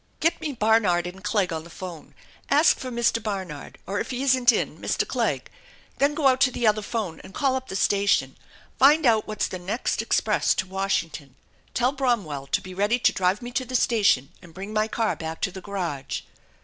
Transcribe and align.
"Get 0.19 0.41
me 0.41 0.51
Barnard 0.51 1.05
and 1.05 1.23
Clegg 1.23 1.53
on 1.53 1.63
the 1.63 1.69
phone! 1.69 2.15
Ask 2.49 2.79
for 2.79 2.89
Mr. 2.89 3.21
Barnard 3.21 3.77
or, 3.85 3.99
if 3.99 4.09
he 4.09 4.23
isn't 4.23 4.51
in, 4.51 4.79
Mr. 4.79 5.07
Clegg. 5.07 5.51
Then 5.99 6.15
go 6.15 6.25
out 6.25 6.41
to 6.41 6.49
the 6.51 6.65
other 6.65 6.81
phone 6.81 7.19
and 7.23 7.35
call 7.35 7.55
up 7.55 7.67
the 7.67 7.75
station. 7.75 8.35
Find 8.79 9.05
out 9.05 9.27
what's 9.27 9.47
the 9.47 9.59
next 9.59 10.01
express 10.01 10.55
to 10.55 10.65
Washington. 10.65 11.35
Tell 11.75 11.91
Bromwell 11.91 12.47
to 12.47 12.61
be 12.61 12.73
ready 12.73 12.97
to 12.97 13.13
drive 13.13 13.43
me 13.43 13.51
to 13.51 13.63
the 13.63 13.75
station 13.75 14.31
and 14.41 14.55
bring 14.55 14.73
my 14.73 14.87
car 14.87 15.15
back 15.15 15.39
to 15.41 15.51
the 15.51 15.61
garage." 15.61 16.21